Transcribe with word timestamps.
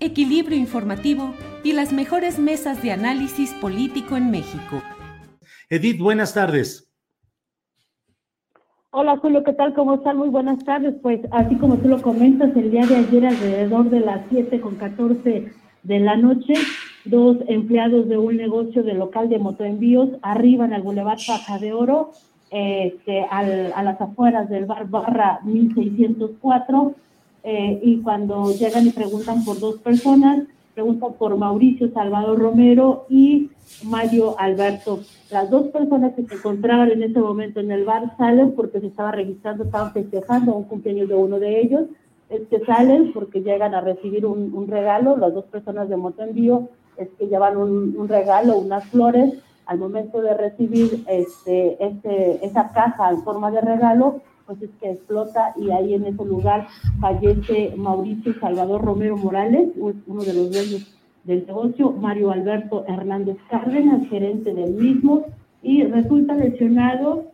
equilibrio 0.00 0.58
informativo 0.58 1.34
y 1.62 1.72
las 1.72 1.92
mejores 1.92 2.38
mesas 2.38 2.82
de 2.82 2.92
análisis 2.92 3.52
político 3.54 4.16
en 4.16 4.30
México. 4.30 4.82
Edith, 5.68 6.00
buenas 6.00 6.34
tardes. 6.34 6.90
Hola 8.92 9.18
Julio, 9.18 9.44
¿qué 9.44 9.52
tal? 9.52 9.72
¿Cómo 9.74 9.94
están? 9.94 10.16
Muy 10.16 10.30
buenas 10.30 10.64
tardes. 10.64 10.94
Pues 11.00 11.20
así 11.30 11.54
como 11.56 11.76
tú 11.76 11.88
lo 11.88 12.02
comentas, 12.02 12.56
el 12.56 12.72
día 12.72 12.84
de 12.86 12.96
ayer 12.96 13.24
alrededor 13.24 13.88
de 13.88 14.00
las 14.00 14.22
7 14.30 14.60
con 14.60 14.74
14 14.74 15.52
de 15.84 16.00
la 16.00 16.16
noche, 16.16 16.54
dos 17.04 17.36
empleados 17.46 18.08
de 18.08 18.18
un 18.18 18.36
negocio 18.36 18.82
de 18.82 18.94
local 18.94 19.28
de 19.28 19.38
motoenvíos 19.38 20.08
arriban 20.22 20.72
al 20.72 20.82
Boulevard 20.82 21.20
Faja 21.20 21.58
de 21.58 21.72
Oro, 21.72 22.10
este, 22.50 23.24
al, 23.30 23.72
a 23.76 23.82
las 23.84 24.00
afueras 24.00 24.48
del 24.50 24.66
bar 24.66 24.88
barra 24.88 25.38
1604, 25.44 26.94
eh, 27.42 27.80
y 27.82 28.00
cuando 28.02 28.52
llegan 28.52 28.86
y 28.86 28.90
preguntan 28.90 29.44
por 29.44 29.58
dos 29.58 29.78
personas, 29.78 30.46
preguntan 30.74 31.14
por 31.14 31.36
Mauricio 31.36 31.90
Salvador 31.92 32.38
Romero 32.38 33.06
y 33.08 33.50
Mario 33.84 34.38
Alberto. 34.38 35.00
Las 35.30 35.50
dos 35.50 35.68
personas 35.68 36.14
que 36.14 36.24
se 36.26 36.34
encontraban 36.34 36.90
en 36.90 37.02
ese 37.02 37.20
momento 37.20 37.60
en 37.60 37.70
el 37.70 37.84
bar 37.84 38.16
salen 38.16 38.52
porque 38.52 38.80
se 38.80 38.86
estaba 38.86 39.12
registrando, 39.12 39.64
estaban 39.64 39.92
festejando 39.92 40.54
un 40.54 40.64
cumpleaños 40.64 41.08
de 41.08 41.14
uno 41.14 41.38
de 41.38 41.60
ellos. 41.60 41.82
Es 42.28 42.42
que 42.48 42.60
salen 42.64 43.12
porque 43.12 43.42
llegan 43.42 43.74
a 43.74 43.80
recibir 43.80 44.24
un, 44.26 44.54
un 44.54 44.68
regalo. 44.68 45.16
Las 45.16 45.34
dos 45.34 45.44
personas 45.46 45.88
de 45.88 45.96
moto 45.96 46.22
envío 46.22 46.68
es 46.96 47.08
que 47.18 47.26
llevan 47.26 47.56
un, 47.56 47.96
un 47.96 48.08
regalo, 48.08 48.58
unas 48.58 48.84
flores. 48.86 49.34
Al 49.66 49.78
momento 49.78 50.20
de 50.20 50.34
recibir 50.34 51.04
este, 51.08 51.84
este, 51.84 52.44
esa 52.44 52.70
caja 52.72 53.10
en 53.10 53.22
forma 53.22 53.50
de 53.50 53.60
regalo, 53.60 54.20
pues 54.50 54.62
es 54.62 54.70
que 54.80 54.90
explota 54.90 55.54
y 55.56 55.70
ahí 55.70 55.94
en 55.94 56.06
ese 56.06 56.24
lugar 56.24 56.66
fallece 56.98 57.72
Mauricio 57.76 58.34
Salvador 58.40 58.84
Romero 58.84 59.16
Morales, 59.16 59.68
uno 59.78 60.24
de 60.24 60.34
los 60.34 60.50
dueños 60.50 60.92
del 61.22 61.46
negocio, 61.46 61.92
Mario 61.92 62.32
Alberto 62.32 62.84
Hernández 62.88 63.36
Cárdenas, 63.48 64.08
gerente 64.08 64.52
del 64.52 64.72
mismo, 64.72 65.26
y 65.62 65.84
resulta 65.84 66.34
lesionado 66.34 67.26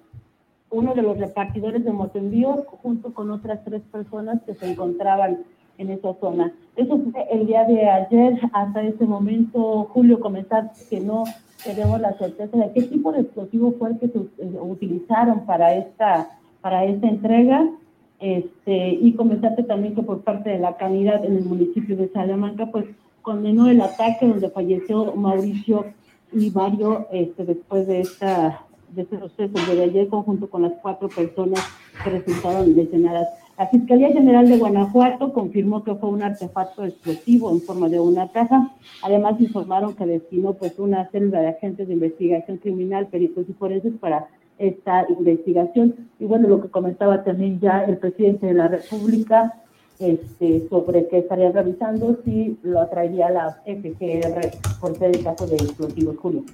uno 0.70 0.94
de 0.94 1.00
los 1.00 1.16
repartidores 1.16 1.84
de 1.84 1.92
motoenvíos 1.92 2.66
junto 2.82 3.14
con 3.14 3.30
otras 3.30 3.64
tres 3.64 3.80
personas 3.90 4.42
que 4.42 4.52
se 4.52 4.70
encontraban 4.70 5.38
en 5.78 5.90
esa 5.90 6.12
zona. 6.20 6.52
Eso 6.74 6.98
fue 6.98 7.26
el 7.30 7.46
día 7.46 7.64
de 7.64 7.88
ayer, 7.88 8.38
hasta 8.52 8.82
ese 8.82 9.06
momento, 9.06 9.84
Julio, 9.84 10.20
comentar 10.20 10.70
que 10.90 11.00
no 11.00 11.24
tenemos 11.64 11.98
la 11.98 12.12
certeza 12.18 12.58
de 12.58 12.72
qué 12.74 12.82
tipo 12.82 13.10
de 13.10 13.22
explosivo 13.22 13.72
fue 13.78 13.90
el 13.90 13.98
que 14.00 14.08
se 14.08 14.18
utilizaron 14.60 15.46
para 15.46 15.74
esta 15.74 16.28
para 16.66 16.84
esta 16.84 17.06
entrega. 17.06 17.70
Este, 18.18 18.88
y 19.00 19.12
comentarte 19.12 19.62
también 19.62 19.94
que 19.94 20.02
por 20.02 20.22
parte 20.22 20.50
de 20.50 20.58
la 20.58 20.76
canidad 20.76 21.24
en 21.24 21.36
el 21.36 21.44
municipio 21.44 21.96
de 21.96 22.08
Salamanca, 22.08 22.66
pues 22.72 22.86
condenó 23.22 23.68
el 23.68 23.80
ataque 23.80 24.26
donde 24.26 24.50
falleció 24.50 25.14
Mauricio 25.14 25.84
y 26.32 26.50
Mario 26.50 27.06
este, 27.12 27.44
después 27.44 27.86
de 27.86 28.00
esta 28.00 28.62
de 28.88 29.02
este 29.02 29.20
suceso 29.20 29.74
de 29.74 29.82
ayer 29.82 30.08
conjunto 30.08 30.50
con 30.50 30.62
las 30.62 30.72
cuatro 30.82 31.08
personas 31.08 31.60
que 32.02 32.10
resultaron 32.10 32.74
lesionadas. 32.74 33.28
La 33.56 33.68
Fiscalía 33.68 34.08
General 34.08 34.48
de 34.48 34.58
Guanajuato 34.58 35.32
confirmó 35.32 35.84
que 35.84 35.94
fue 35.94 36.08
un 36.08 36.22
artefacto 36.22 36.84
explosivo 36.84 37.52
en 37.52 37.60
forma 37.60 37.88
de 37.88 38.00
una 38.00 38.28
caja. 38.32 38.72
Además 39.02 39.40
informaron 39.40 39.94
que 39.94 40.04
destinó 40.04 40.54
pues 40.54 40.78
una 40.78 41.08
célula 41.10 41.40
de 41.42 41.48
agentes 41.48 41.86
de 41.86 41.94
investigación 41.94 42.56
criminal, 42.58 43.06
peritos 43.06 43.48
y 43.48 43.52
forenses 43.52 43.92
para 44.00 44.26
esta 44.58 45.06
investigación. 45.08 46.08
Y 46.18 46.24
bueno, 46.24 46.48
lo 46.48 46.62
que 46.62 46.68
comentaba 46.68 47.24
también 47.24 47.60
ya 47.60 47.84
el 47.84 47.98
presidente 47.98 48.46
de 48.46 48.54
la 48.54 48.68
República 48.68 49.62
este, 49.98 50.68
sobre 50.68 51.08
que 51.08 51.18
estaría 51.18 51.50
revisando 51.50 52.18
si 52.24 52.58
lo 52.62 52.80
atraería 52.80 53.30
la 53.30 53.62
FGR 53.64 54.78
por 54.80 54.96
ser 54.98 55.16
el 55.16 55.24
caso 55.24 55.46
de 55.46 55.56
explosivos, 55.56 56.16
Julio. 56.18 56.44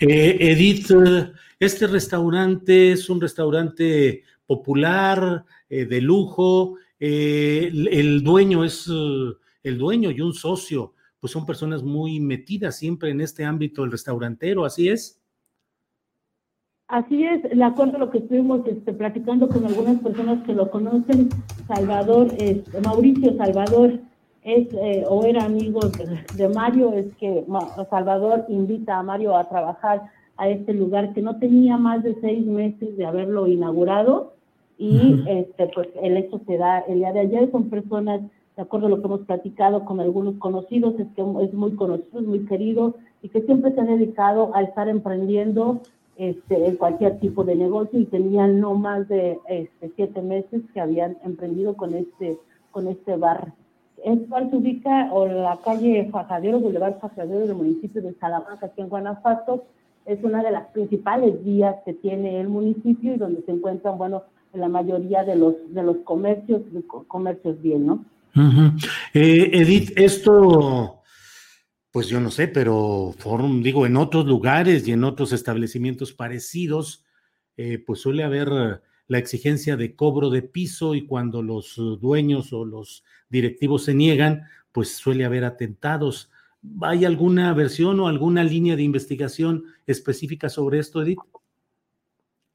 Eh, 0.00 0.36
Edith, 0.40 0.90
este 1.60 1.86
restaurante 1.86 2.92
es 2.92 3.10
un 3.10 3.20
restaurante 3.20 4.22
popular, 4.46 5.44
eh, 5.68 5.84
de 5.84 6.00
lujo, 6.00 6.76
eh, 6.98 7.70
el, 7.70 8.22
dueño 8.22 8.64
es 8.64 8.88
uh, 8.88 9.36
el 9.62 9.76
dueño 9.76 10.10
y 10.10 10.20
un 10.20 10.32
socio, 10.32 10.94
pues 11.20 11.32
son 11.32 11.44
personas 11.44 11.82
muy 11.82 12.20
metidas 12.20 12.78
siempre 12.78 13.10
en 13.10 13.20
este 13.20 13.44
ámbito 13.44 13.82
del 13.82 13.90
restaurantero, 13.90 14.64
¿así 14.64 14.88
es? 14.88 15.20
Así 16.88 17.24
es, 17.24 17.42
de 17.42 17.64
acuerdo 17.64 17.96
a 17.96 18.00
lo 18.00 18.10
que 18.10 18.18
estuvimos 18.18 18.64
este, 18.64 18.92
platicando 18.92 19.48
con 19.48 19.64
algunas 19.66 19.98
personas 20.00 20.44
que 20.44 20.54
lo 20.54 20.70
conocen, 20.70 21.30
Salvador, 21.66 22.28
este, 22.38 22.80
Mauricio 22.80 23.36
Salvador 23.36 23.98
es 24.44 24.68
eh, 24.72 25.04
o 25.08 25.24
era 25.24 25.44
amigo 25.44 25.80
de, 25.80 26.20
de, 26.36 26.48
Mario, 26.48 26.92
es 26.92 27.12
que 27.16 27.44
Salvador 27.90 28.44
invita 28.48 28.98
a 28.98 29.02
Mario 29.02 29.36
a 29.36 29.48
trabajar 29.48 30.12
a 30.36 30.48
este 30.48 30.74
lugar 30.74 31.12
que 31.12 31.22
no 31.22 31.40
tenía 31.40 31.76
más 31.76 32.04
de 32.04 32.14
seis 32.20 32.46
meses 32.46 32.96
de 32.96 33.04
haberlo 33.04 33.48
inaugurado 33.48 34.34
y 34.78 35.24
este 35.26 35.66
pues 35.74 35.88
el 36.00 36.16
hecho 36.16 36.40
se 36.46 36.56
da 36.56 36.80
el 36.80 36.98
día 36.98 37.12
de 37.12 37.20
ayer, 37.20 37.50
son 37.50 37.68
personas, 37.68 38.20
de 38.54 38.62
acuerdo 38.62 38.86
a 38.86 38.90
lo 38.90 39.00
que 39.00 39.06
hemos 39.06 39.22
platicado 39.22 39.84
con 39.84 39.98
algunos 39.98 40.36
conocidos, 40.36 40.94
es 41.00 41.08
que 41.16 41.22
es 41.42 41.52
muy 41.52 41.74
conocido, 41.74 42.20
es 42.20 42.26
muy 42.26 42.46
querido 42.46 42.94
y 43.22 43.28
que 43.30 43.42
siempre 43.42 43.72
se 43.72 43.80
ha 43.80 43.84
dedicado 43.84 44.54
a 44.54 44.62
estar 44.62 44.88
emprendiendo 44.88 45.80
este, 46.18 46.66
en 46.66 46.76
cualquier 46.76 47.18
tipo 47.20 47.44
de 47.44 47.56
negocio 47.56 47.98
y 47.98 48.06
tenían 48.06 48.60
no 48.60 48.74
más 48.74 49.08
de 49.08 49.38
este, 49.48 49.92
siete 49.96 50.22
meses 50.22 50.62
que 50.72 50.80
habían 50.80 51.18
emprendido 51.24 51.76
con 51.76 51.94
este, 51.94 52.38
con 52.70 52.88
este 52.88 53.16
bar. 53.16 53.52
Es 54.04 54.18
cual 54.28 54.50
se 54.50 54.56
ubica 54.56 55.12
o 55.12 55.26
la 55.26 55.58
calle 55.64 56.08
Fajadero, 56.10 56.60
Boulevard 56.60 56.98
Fajadero 57.00 57.46
del 57.46 57.56
municipio 57.56 58.02
de 58.02 58.14
Salamanca, 58.14 58.66
aquí 58.66 58.80
en 58.80 58.88
Guanajuato. 58.88 59.64
Es 60.04 60.22
una 60.22 60.42
de 60.42 60.52
las 60.52 60.68
principales 60.68 61.42
vías 61.44 61.76
que 61.84 61.92
tiene 61.92 62.40
el 62.40 62.48
municipio 62.48 63.14
y 63.14 63.18
donde 63.18 63.42
se 63.42 63.52
encuentran, 63.52 63.98
bueno, 63.98 64.22
la 64.52 64.68
mayoría 64.68 65.24
de 65.24 65.36
los, 65.36 65.54
de 65.68 65.82
los 65.82 65.98
comercios, 65.98 66.62
comercios 67.08 67.60
bien, 67.60 67.86
¿no? 67.86 68.04
Uh 68.34 68.40
-huh. 68.40 68.90
eh, 69.14 69.50
Edith, 69.52 69.92
esto 69.96 70.95
pues 71.96 72.08
yo 72.08 72.20
no 72.20 72.30
sé, 72.30 72.46
pero 72.46 73.14
digo, 73.62 73.86
en 73.86 73.96
otros 73.96 74.26
lugares 74.26 74.86
y 74.86 74.92
en 74.92 75.02
otros 75.02 75.32
establecimientos 75.32 76.12
parecidos, 76.12 77.06
eh, 77.56 77.82
pues 77.86 78.00
suele 78.00 78.22
haber 78.22 78.82
la 79.06 79.16
exigencia 79.16 79.78
de 79.78 79.96
cobro 79.96 80.28
de 80.28 80.42
piso 80.42 80.94
y 80.94 81.06
cuando 81.06 81.40
los 81.40 81.76
dueños 81.98 82.52
o 82.52 82.66
los 82.66 83.02
directivos 83.30 83.84
se 83.84 83.94
niegan, 83.94 84.42
pues 84.72 84.94
suele 84.94 85.24
haber 85.24 85.46
atentados. 85.46 86.30
¿Hay 86.82 87.06
alguna 87.06 87.54
versión 87.54 87.98
o 88.00 88.08
alguna 88.08 88.44
línea 88.44 88.76
de 88.76 88.82
investigación 88.82 89.64
específica 89.86 90.50
sobre 90.50 90.80
esto, 90.80 91.00
Edith? 91.00 91.20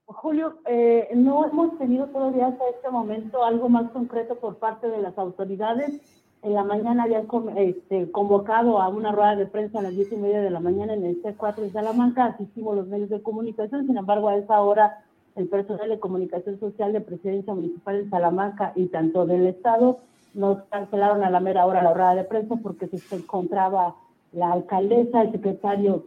Julio, 0.06 0.60
eh, 0.68 1.10
no 1.16 1.50
hemos 1.50 1.80
tenido 1.80 2.06
todavía 2.10 2.46
hasta 2.46 2.64
este 2.76 2.92
momento 2.92 3.44
algo 3.44 3.70
más 3.70 3.90
concreto 3.90 4.36
por 4.36 4.60
parte 4.60 4.88
de 4.88 5.02
las 5.02 5.18
autoridades. 5.18 6.00
En 6.44 6.56
la 6.56 6.64
mañana 6.64 7.04
habían 7.04 7.28
este, 7.56 8.12
convocado 8.12 8.82
a 8.82 8.90
una 8.90 9.12
rueda 9.12 9.36
de 9.36 9.46
prensa 9.46 9.80
a 9.80 9.84
las 9.84 9.96
diez 9.96 10.12
y 10.12 10.16
media 10.16 10.42
de 10.42 10.50
la 10.50 10.60
mañana 10.60 10.94
en 10.94 11.06
el 11.06 11.22
C4 11.22 11.58
de 11.58 11.70
Salamanca, 11.70 12.26
asistimos 12.26 12.76
los 12.76 12.88
medios 12.88 13.10
de 13.10 13.22
comunicación, 13.22 13.86
sin 13.86 13.98
embargo 13.98 14.28
a 14.28 14.38
esa 14.38 14.60
hora 14.62 15.04
el 15.36 15.48
personal 15.48 15.88
de 15.88 16.00
comunicación 16.00 16.60
social 16.60 16.94
de 16.94 17.02
Presidencia 17.02 17.54
Municipal 17.54 18.04
de 18.04 18.10
Salamanca 18.10 18.74
y 18.76 18.88
tanto 18.88 19.26
del 19.26 19.46
Estado 19.46 20.00
nos 20.34 20.64
cancelaron 20.64 21.24
a 21.24 21.30
la 21.30 21.40
mera 21.40 21.66
hora 21.66 21.84
la 21.84 21.94
rueda 21.94 22.16
de 22.16 22.24
prensa 22.24 22.56
porque 22.56 22.88
se 22.88 23.16
encontraba 23.16 23.96
la 24.32 24.52
alcaldesa, 24.52 25.22
el 25.22 25.32
secretario 25.32 26.06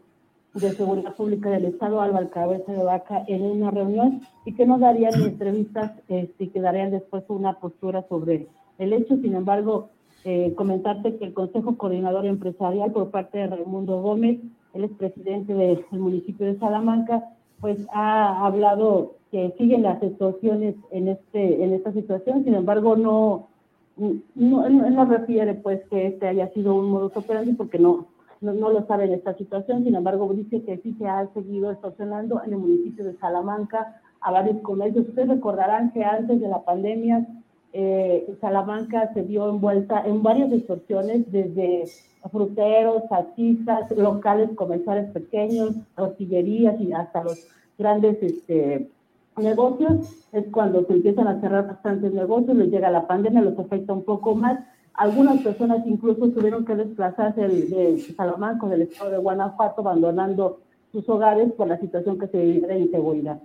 de 0.55 0.71
Seguridad 0.73 1.15
Pública 1.15 1.51
del 1.51 1.67
Estado, 1.67 2.01
Álvaro 2.01 2.31
Cabeza 2.31 2.73
de 2.73 2.83
Vaca, 2.83 3.25
en 3.27 3.43
una 3.43 3.71
reunión 3.71 4.23
y 4.45 4.55
que 4.55 4.67
no 4.67 4.79
darían 4.79 5.15
entrevistas 5.15 5.93
este, 6.09 6.51
que 6.51 6.61
darían 6.61 6.91
después 6.91 7.25
una 7.29 7.59
postura 7.59 8.05
sobre 8.09 8.49
el 8.79 8.93
hecho. 8.93 9.17
Sin 9.17 9.35
embargo, 9.35 9.91
eh, 10.25 10.55
comentarte 10.57 11.17
que 11.17 11.27
el 11.27 11.35
Consejo 11.35 11.77
Coordinador 11.77 12.27
Empresarial 12.27 12.93
por 12.93 13.11
parte 13.11 13.39
de 13.39 13.47
Raimundo 13.47 14.01
Gómez, 14.01 14.41
él 14.73 14.85
es 14.85 14.91
presidente 14.93 15.55
del 15.55 15.85
municipio 15.93 16.47
de 16.47 16.59
Salamanca, 16.59 17.25
pues 17.61 17.87
ha 17.93 18.45
hablado 18.45 19.17
que 19.31 19.55
siguen 19.59 19.83
las 19.83 20.01
situaciones 20.01 20.77
en 20.91 21.09
este 21.09 21.63
en 21.63 21.73
esta 21.73 21.93
situación, 21.93 22.45
sin 22.45 22.55
embargo 22.55 22.97
no 22.97 23.49
no, 23.97 24.69
no 24.69 25.05
refiere 25.05 25.55
pues 25.55 25.81
que 25.89 26.09
este 26.09 26.27
haya 26.27 26.49
sido 26.53 26.75
un 26.75 26.91
modus 26.91 27.17
operandi 27.17 27.53
porque 27.53 27.79
no 27.79 28.07
no, 28.41 28.71
lo 28.71 28.87
sabe 28.87 29.05
en 29.05 29.15
esta 29.15 29.35
situación, 29.35 29.85
sin 29.85 29.95
embargo 29.95 30.33
dice 30.35 30.63
que 30.63 30.79
sí 30.79 30.95
se 30.99 31.07
ha 31.07 31.27
seguido 31.33 31.71
estacionando 31.71 32.43
en 32.45 32.53
el 32.53 32.59
municipio 32.59 33.05
de 33.05 33.17
Salamanca 33.17 34.01
a 34.21 34.31
varios 34.31 34.61
comercios. 34.61 35.09
Ustedes 35.09 35.29
recordarán 35.29 35.93
que 35.93 36.05
antes 36.05 36.41
de 36.41 36.49
la 36.49 36.63
pandemia 36.63 37.27
eh, 37.75 38.35
Salamanca 38.41 39.13
se 39.13 39.23
vio 39.23 39.51
envuelta 39.51 40.03
en 40.07 40.23
varias 40.23 40.53
extorsiones, 40.53 41.31
desde 41.31 41.85
fruteros, 42.31 43.07
taxistas, 43.11 43.91
locales 43.91 44.51
comerciales 44.55 45.11
pequeños, 45.11 45.75
tortillerías 45.95 46.81
y 46.81 46.93
hasta 46.93 47.25
los 47.25 47.47
grandes 47.77 48.23
este, 48.23 48.89
negocios. 49.37 50.27
Es 50.33 50.47
cuando 50.51 50.85
se 50.87 50.95
empiezan 50.95 51.29
a 51.29 51.41
cerrar 51.41 51.67
bastantes 51.67 52.15
negocios, 52.15 52.57
les 52.57 52.71
llega 52.71 52.91
la 52.91 53.07
pandemia, 53.07 53.43
los 53.43 53.59
afecta 53.59 53.93
un 53.93 54.05
poco 54.05 54.35
más 54.35 54.61
algunas 54.95 55.43
personas 55.43 55.85
incluso 55.87 56.31
tuvieron 56.31 56.65
que 56.65 56.77
desplazarse 56.77 57.41
de 57.41 57.99
Salamanca, 58.17 58.69
del 58.69 58.83
estado 58.83 59.11
de 59.11 59.19
Guanajuato, 59.19 59.81
abandonando 59.81 60.61
sus 60.93 61.09
hogares 61.09 61.53
por 61.55 61.67
la 61.67 61.81
situación 61.81 62.19
que 62.19 62.29
se 62.29 62.41
vive 62.41 62.69
de 62.69 62.79
inseguridad. 62.79 63.41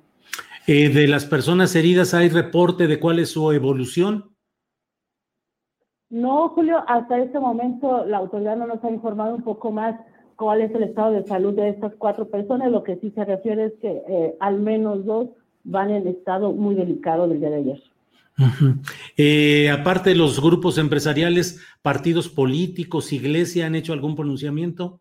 Eh, 0.71 0.89
de 0.89 1.07
las 1.07 1.25
personas 1.25 1.75
heridas, 1.75 2.13
¿hay 2.13 2.30
reporte 2.30 2.86
de 2.86 3.00
cuál 3.00 3.18
es 3.18 3.31
su 3.31 3.51
evolución? 3.51 4.36
No, 6.12 6.50
Julio, 6.50 6.83
hasta 6.88 7.18
este 7.18 7.39
momento 7.39 8.06
la 8.06 8.18
autoridad 8.18 8.56
no 8.56 8.68
nos 8.68 8.83
ha 8.83 8.92
informado 8.92 9.33
un 9.33 9.42
poco 9.42 9.71
más 9.71 10.00
cuál 10.36 10.62
es 10.62 10.69
el 10.75 10.83
estado 10.83 11.13
de 11.13 11.25
salud 11.25 11.56
de 11.56 11.69
estas 11.69 11.95
cuatro 11.95 12.30
personas. 12.30 12.71
Lo 12.71 12.83
que 12.83 12.98
sí 12.98 13.10
se 13.16 13.25
refiere 13.25 13.66
es 13.66 13.74
que 13.81 14.04
eh, 14.07 14.36
al 14.39 14.60
menos 14.60 15.04
dos 15.06 15.30
van 15.63 15.89
en 15.89 16.07
estado 16.07 16.51
muy 16.51 16.75
delicado 16.75 17.27
del 17.27 17.39
día 17.39 17.50
de 17.50 17.56
ayer. 17.56 17.83
Eh, 19.18 19.72
aparte 19.72 20.12
de 20.12 20.15
los 20.15 20.39
grupos 20.39 20.77
empresariales, 20.77 21.65
partidos 21.81 22.30
políticos, 22.30 23.12
iglesia, 23.12 23.65
¿han 23.65 23.74
hecho 23.74 23.92
algún 23.92 24.15
pronunciamiento? 24.15 25.00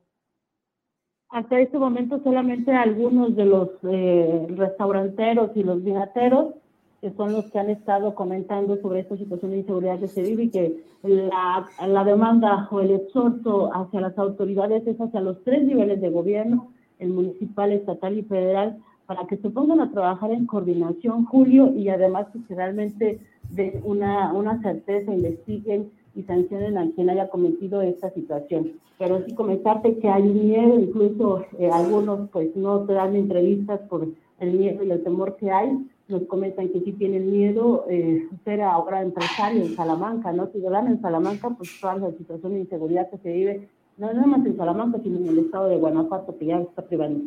Hasta 1.31 1.61
este 1.61 1.79
momento 1.79 2.21
solamente 2.23 2.73
algunos 2.73 3.37
de 3.37 3.45
los 3.45 3.69
eh, 3.83 4.47
restauranteros 4.57 5.51
y 5.55 5.63
los 5.63 5.85
vinateros, 5.85 6.55
que 7.03 7.13
son 7.13 7.33
los 7.33 7.51
que 7.51 7.59
han 7.59 7.69
estado 7.71 8.15
comentando 8.15 8.77
sobre 8.79 9.01
esta 9.01 9.17
situación 9.17 9.51
de 9.51 9.59
inseguridad 9.59 10.01
que 10.01 10.09
se 10.09 10.23
vive 10.23 10.45
y 10.45 10.51
que 10.51 10.85
la, 11.03 11.67
la 11.87 12.05
demanda 12.05 12.67
o 12.71 12.81
el 12.81 12.93
exhorto 12.93 13.71
hacia 13.73 14.01
las 14.01 14.19
autoridades 14.19 14.87
es 14.87 14.99
hacia 15.01 15.21
los 15.21 15.45
tres 15.45 15.65
niveles 15.65 16.01
de 16.01 16.11
gobierno, 16.11 16.73
el 16.99 17.11
municipal, 17.11 17.73
estatal 17.73 18.19
y 18.19 18.23
federal, 18.23 18.79
para 19.07 19.27
que 19.27 19.37
se 19.37 19.51
pongan 19.51 19.81
a 19.81 19.91
trabajar 19.91 20.33
en 20.33 20.47
coordinación, 20.47 21.25
Julio, 21.27 21.73
y 21.75 21.89
además 21.89 22.27
que 22.33 22.55
realmente 22.55 23.21
den 23.51 23.81
una, 23.85 24.33
una 24.33 24.61
certeza, 24.63 25.15
investiguen 25.15 25.91
y 26.19 26.25
sancionen 26.25 26.77
a 26.77 26.91
quien 26.91 27.09
haya 27.11 27.29
cometido 27.29 27.81
esta 27.81 28.11
situación. 28.11 28.73
Pero 28.99 29.25
sí 29.25 29.35
comentarte 29.35 29.99
que 29.99 30.09
hay 30.09 30.25
miedo, 30.25 30.81
incluso 30.81 31.47
eh, 31.59 31.71
algunos 31.73 32.29
pues 32.31 32.55
no 32.57 32.81
te 32.81 32.95
dan 32.95 33.15
entrevistas 33.15 33.81
por 33.89 34.09
el 34.41 34.53
miedo 34.53 34.83
y 34.83 34.91
el 34.91 35.03
temor 35.05 35.37
que 35.37 35.53
hay, 35.53 35.79
nos 36.09 36.23
comentan 36.25 36.71
que 36.71 36.81
sí 36.81 36.93
tienen 36.93 37.31
miedo 37.31 37.85
eh, 37.89 38.27
ser 38.45 38.63
ahora 38.63 39.03
empresario 39.03 39.63
en 39.63 39.77
Salamanca, 39.77 40.33
¿no? 40.33 40.51
Si 40.53 40.61
dan 40.61 40.89
en 40.89 41.01
Salamanca, 41.01 41.51
pues 41.51 41.71
toda 41.81 41.97
la 41.97 42.11
situación 42.11 42.55
de 42.55 42.61
inseguridad 42.61 43.09
que 43.11 43.19
se 43.19 43.33
vive, 43.33 43.69
no 43.97 44.13
nada 44.13 44.27
más 44.27 44.45
en 44.45 44.57
Salamanca, 44.57 44.99
sino 45.01 45.19
en 45.19 45.29
el 45.29 45.39
estado 45.39 45.69
de 45.69 45.77
Guanajuato, 45.77 46.37
que 46.37 46.47
ya 46.47 46.59
está 46.59 46.83
privando. 46.83 47.27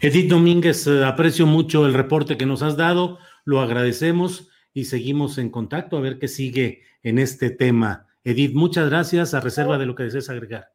Edith 0.00 0.28
Domínguez, 0.28 0.88
eh, 0.88 1.04
aprecio 1.04 1.46
mucho 1.46 1.86
el 1.86 1.94
reporte 1.94 2.36
que 2.36 2.46
nos 2.46 2.62
has 2.62 2.76
dado, 2.76 3.18
lo 3.44 3.60
agradecemos 3.60 4.50
y 4.76 4.84
seguimos 4.84 5.38
en 5.38 5.48
contacto 5.48 5.96
a 5.96 6.02
ver 6.02 6.18
qué 6.18 6.28
sigue 6.28 6.82
en 7.02 7.18
este 7.18 7.48
tema. 7.48 8.06
Edith, 8.24 8.54
muchas 8.54 8.90
gracias, 8.90 9.32
a 9.32 9.40
reserva 9.40 9.78
de 9.78 9.86
lo 9.86 9.94
que 9.94 10.02
desees 10.02 10.28
agregar. 10.28 10.66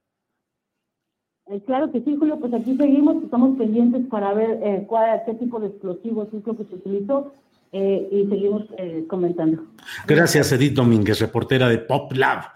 Eh, 1.51 1.61
claro 1.67 1.91
que 1.91 2.01
sí, 2.01 2.15
Julio, 2.17 2.39
pues 2.39 2.51
aquí 2.51 2.75
seguimos, 2.75 3.23
estamos 3.23 3.57
pendientes 3.59 4.07
para 4.09 4.33
ver 4.33 4.59
eh, 4.63 4.85
cuál, 4.87 5.21
qué 5.27 5.35
tipo 5.35 5.59
de 5.59 5.67
explosivos 5.67 6.29
es 6.33 6.43
lo 6.43 6.57
que 6.57 6.63
se 6.63 6.75
utilizó 6.75 7.33
y 7.73 8.27
seguimos 8.27 8.63
comentando. 9.07 9.63
Gracias, 10.05 10.51
Edith 10.51 10.73
Domínguez, 10.73 11.21
reportera 11.21 11.69
de 11.69 11.77
Pop 11.77 12.11
Lab. 12.11 12.51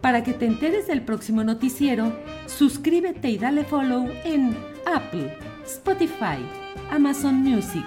Para 0.00 0.24
que 0.24 0.32
te 0.32 0.46
enteres 0.46 0.88
del 0.88 1.02
próximo 1.02 1.44
noticiero, 1.44 2.10
suscríbete 2.46 3.30
y 3.30 3.38
dale 3.38 3.62
follow 3.62 4.08
en 4.24 4.56
Apple 4.92 5.32
Spotify, 5.64 6.42
Amazon 6.90 7.36
Music, 7.36 7.86